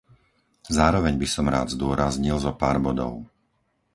[0.77, 3.13] Zároveň by som rád zdôraznil zopár bodov.